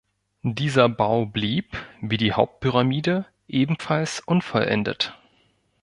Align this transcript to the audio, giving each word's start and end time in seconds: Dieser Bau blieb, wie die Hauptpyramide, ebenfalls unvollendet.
Dieser 0.41 0.89
Bau 0.89 1.27
blieb, 1.27 1.77
wie 2.01 2.17
die 2.17 2.33
Hauptpyramide, 2.33 3.25
ebenfalls 3.47 4.19
unvollendet. 4.19 5.15